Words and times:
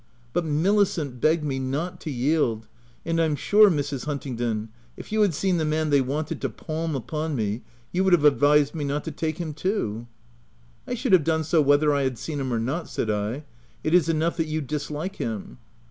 But 0.33 0.45
Milicent 0.45 1.21
begged 1.21 1.43
me 1.43 1.59
not 1.59 2.01
to 2.01 2.09
yield, 2.09 2.67
and 3.05 3.21
I'm 3.21 3.35
sure, 3.35 3.69
Mrs. 3.69 4.05
Huntingdon, 4.05 4.69
if 4.97 5.11
you 5.11 5.21
had 5.21 5.35
seen 5.35 5.57
the 5.57 5.63
man 5.63 5.91
they 5.91 6.01
wanted 6.01 6.41
to 6.41 6.49
palm 6.49 6.95
upon 6.95 7.35
me, 7.35 7.61
you 7.91 8.03
would 8.03 8.13
have 8.13 8.25
advised 8.25 8.73
me 8.73 8.83
not 8.83 9.03
to 9.03 9.11
take 9.11 9.37
him 9.37 9.53
too/' 9.53 10.07
"I 10.87 10.95
should 10.95 11.13
have 11.13 11.23
done 11.23 11.43
so 11.43 11.61
whether 11.61 11.93
I 11.93 12.01
had 12.01 12.17
seen 12.17 12.39
him 12.39 12.51
or 12.51 12.57
not," 12.57 12.89
said 12.89 13.11
I." 13.11 13.43
It 13.83 13.93
is 13.93 14.09
enough 14.09 14.37
that 14.37 14.47
you 14.47 14.59
dislike 14.59 15.17
him. 15.17 15.59